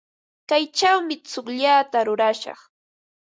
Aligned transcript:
Kaychawmi 0.49 1.15
tsukllata 1.25 1.99
rurashaq. 2.07 2.59